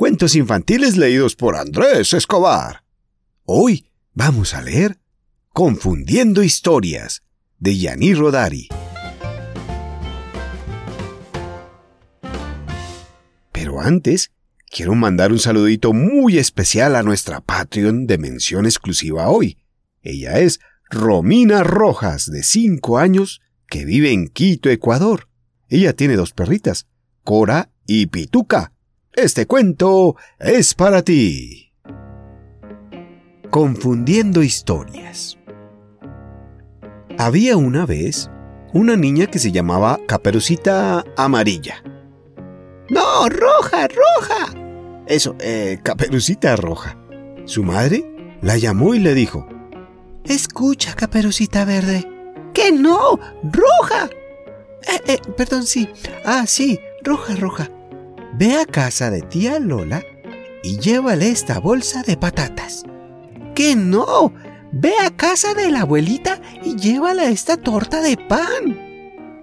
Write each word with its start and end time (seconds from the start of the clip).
Cuentos 0.00 0.36
infantiles 0.36 0.96
leídos 0.96 1.34
por 1.34 1.56
Andrés 1.56 2.14
Escobar. 2.14 2.84
Hoy 3.42 3.90
vamos 4.14 4.54
a 4.54 4.62
leer 4.62 5.00
Confundiendo 5.52 6.44
Historias 6.44 7.24
de 7.58 7.76
Yanni 7.78 8.14
Rodari. 8.14 8.68
Pero 13.50 13.80
antes, 13.80 14.30
quiero 14.70 14.94
mandar 14.94 15.32
un 15.32 15.40
saludito 15.40 15.92
muy 15.92 16.38
especial 16.38 16.94
a 16.94 17.02
nuestra 17.02 17.40
Patreon 17.40 18.06
de 18.06 18.18
mención 18.18 18.66
exclusiva 18.66 19.28
hoy. 19.28 19.58
Ella 20.00 20.38
es 20.38 20.60
Romina 20.88 21.64
Rojas, 21.64 22.30
de 22.30 22.44
5 22.44 22.98
años, 22.98 23.40
que 23.66 23.84
vive 23.84 24.12
en 24.12 24.28
Quito, 24.28 24.70
Ecuador. 24.70 25.28
Ella 25.68 25.92
tiene 25.92 26.14
dos 26.14 26.32
perritas, 26.32 26.86
Cora 27.24 27.72
y 27.84 28.06
Pituca. 28.06 28.74
Este 29.20 29.46
cuento 29.46 30.14
es 30.38 30.74
para 30.74 31.02
ti. 31.02 31.72
Confundiendo 33.50 34.44
historias. 34.44 35.36
Había 37.18 37.56
una 37.56 37.84
vez 37.84 38.30
una 38.72 38.94
niña 38.94 39.26
que 39.26 39.40
se 39.40 39.50
llamaba 39.50 39.98
Caperucita 40.06 41.04
Amarilla. 41.16 41.82
No, 42.90 43.28
roja, 43.28 43.88
roja. 43.88 44.54
Eso, 45.08 45.34
eh, 45.40 45.80
Caperucita 45.82 46.54
Roja. 46.54 46.96
Su 47.44 47.64
madre 47.64 48.38
la 48.40 48.56
llamó 48.56 48.94
y 48.94 49.00
le 49.00 49.14
dijo, 49.14 49.48
Escucha, 50.26 50.94
Caperucita 50.94 51.64
Verde. 51.64 52.08
Que 52.54 52.70
no, 52.70 53.18
roja. 53.42 54.10
Eh, 54.86 55.00
eh, 55.08 55.18
perdón, 55.36 55.66
sí. 55.66 55.88
Ah, 56.24 56.46
sí, 56.46 56.78
roja, 57.02 57.34
roja. 57.34 57.68
Ve 58.38 58.54
a 58.54 58.66
casa 58.66 59.10
de 59.10 59.22
tía 59.22 59.58
Lola 59.58 60.00
y 60.62 60.78
llévale 60.78 61.28
esta 61.28 61.58
bolsa 61.58 62.04
de 62.04 62.16
patatas. 62.16 62.84
Que 63.56 63.74
no, 63.74 64.32
ve 64.70 64.92
a 65.04 65.10
casa 65.10 65.54
de 65.54 65.72
la 65.72 65.80
abuelita 65.80 66.40
y 66.62 66.76
llévale 66.76 67.28
esta 67.30 67.56
torta 67.56 68.00
de 68.00 68.16
pan. 68.16 68.78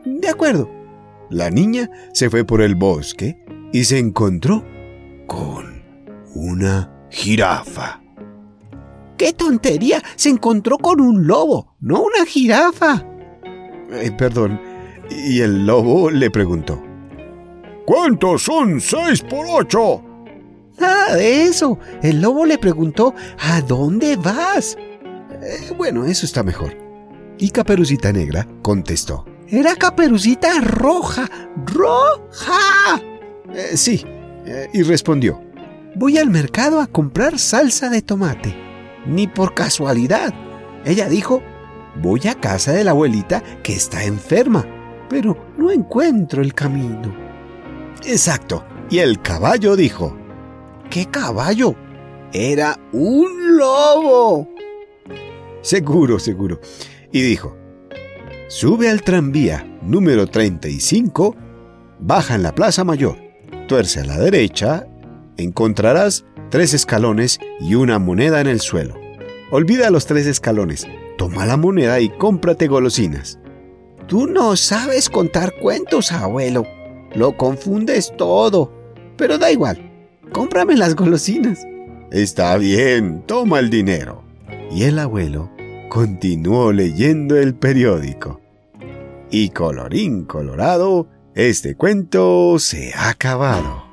De 0.05 0.30
acuerdo. 0.30 0.72
La 1.30 1.50
niña 1.50 1.89
se 2.14 2.30
fue 2.30 2.45
por 2.45 2.61
el 2.61 2.75
bosque 2.75 3.44
y 3.73 3.83
se 3.83 4.00
encontró 4.00 4.64
con 5.27 5.83
una 6.33 7.08
jirafa. 7.09 8.02
¡Qué 9.17 9.33
tontería! 9.33 10.02
Se 10.16 10.30
encontró 10.30 10.77
con 10.77 11.02
un 11.02 11.27
lobo, 11.27 11.75
no 11.81 12.02
una 12.02 12.25
jirafa. 12.25 13.05
Eh, 13.92 14.11
perdón. 14.17 14.61
Y 15.09 15.42
el 15.42 15.66
lobo 15.66 16.09
le 16.11 16.31
preguntó. 16.31 16.84
¿Cuántos 17.86 18.44
son 18.44 18.81
seis 18.81 19.22
por 19.22 19.45
ocho? 19.47 20.03
De 21.14 21.44
eso. 21.44 21.78
El 22.02 22.22
lobo 22.22 22.45
le 22.45 22.58
preguntó, 22.58 23.14
¿a 23.39 23.61
dónde 23.61 24.16
vas? 24.17 24.75
Eh, 25.42 25.73
bueno, 25.77 26.05
eso 26.05 26.25
está 26.25 26.44
mejor. 26.44 26.75
Y 27.38 27.50
Caperucita 27.50 28.11
Negra 28.11 28.47
contestó. 28.61 29.25
Era 29.47 29.75
Caperucita 29.75 30.59
Roja. 30.61 31.30
¡Roja! 31.66 33.02
Eh, 33.53 33.77
sí. 33.77 34.03
Eh, 34.45 34.70
y 34.73 34.83
respondió. 34.83 35.42
Voy 35.95 36.17
al 36.17 36.30
mercado 36.30 36.81
a 36.81 36.88
comprar 36.88 37.38
salsa 37.39 37.89
de 37.89 38.02
tomate. 38.02 38.55
Ni 39.05 39.27
por 39.27 39.53
casualidad. 39.53 40.33
Ella 40.83 41.08
dijo, 41.08 41.42
voy 42.02 42.22
a 42.27 42.36
casa 42.36 42.73
de 42.73 42.83
la 42.83 42.92
abuelita 42.92 43.44
que 43.64 43.73
está 43.73 44.03
enferma, 44.03 44.66
pero 45.09 45.53
no 45.58 45.72
encuentro 45.72 46.42
el 46.42 46.53
camino. 46.53 47.25
Exacto. 48.04 48.66
Y 48.90 49.00
el 49.00 49.22
caballo 49.22 49.76
dijo, 49.76 50.16
¿Qué 50.90 51.06
caballo? 51.06 51.76
Era 52.32 52.80
un 52.92 53.58
lobo. 53.58 54.50
Seguro, 55.62 56.20
seguro. 56.20 56.60
Y 57.12 57.22
dijo, 57.22 57.58
sube 58.48 58.89
al 58.89 59.02
tranvía 59.02 59.66
número 59.82 60.28
35, 60.28 61.36
baja 62.00 62.36
en 62.36 62.44
la 62.44 62.54
Plaza 62.54 62.84
Mayor, 62.84 63.17
tuerce 63.67 64.02
a 64.02 64.05
la 64.05 64.17
derecha, 64.17 64.86
encontrarás 65.38 66.26
tres 66.50 66.73
escalones 66.73 67.39
y 67.60 67.76
una 67.76 68.00
moneda 68.00 68.42
en 68.42 68.48
el 68.48 68.60
suelo. 68.60 68.95
Olvida 69.52 69.89
los 69.89 70.05
tres 70.05 70.28
escalones, 70.28 70.88
toma 71.17 71.45
la 71.45 71.58
moneda 71.58 72.00
y 72.00 72.10
cómprate 72.10 72.67
golosinas. 72.67 73.39
Tú 74.08 74.28
no 74.28 74.55
sabes 74.55 75.10
contar 75.10 75.55
cuentos, 75.60 76.11
abuelo. 76.11 76.66
Lo 77.15 77.37
confundes 77.37 78.14
todo. 78.17 78.71
Pero 79.17 79.37
da 79.37 79.52
igual. 79.52 79.92
Cómprame 80.33 80.76
las 80.76 80.95
golosinas. 80.95 81.65
Está 82.11 82.58
bien, 82.58 83.23
toma 83.26 83.59
el 83.59 83.70
dinero. 83.70 84.23
Y 84.71 84.83
el 84.83 84.99
abuelo 84.99 85.52
continuó 85.89 86.71
leyendo 86.71 87.37
el 87.37 87.55
periódico. 87.55 88.42
Y 89.31 89.49
colorín 89.49 90.25
colorado, 90.25 91.08
este 91.36 91.75
cuento 91.75 92.59
se 92.59 92.93
ha 92.93 93.09
acabado. 93.09 93.86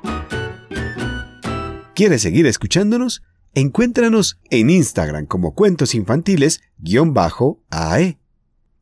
¿Quieres 1.95 2.21
seguir 2.21 2.45
escuchándonos? 2.45 3.23
Encuéntranos 3.53 4.39
en 4.49 4.69
Instagram 4.69 5.27
como 5.27 5.53
Cuentos 5.53 5.95
Infantiles-AE. 5.95 8.17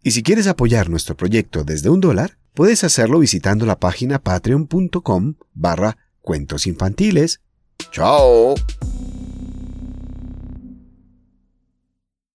Y 0.04 0.12
si 0.12 0.24
quieres 0.24 0.48
apoyar 0.48 0.90
nuestro 0.90 1.16
proyecto 1.16 1.64
desde 1.64 1.90
un 1.90 2.00
dólar, 2.00 2.38
puedes 2.54 2.84
hacerlo 2.84 3.20
visitando 3.20 3.66
la 3.66 3.80
página 3.80 4.20
patreon.com 4.20 5.36
barra 5.54 5.98
cuentos 6.22 6.68
infantiles. 6.68 7.42
¡Chao! 7.92 8.56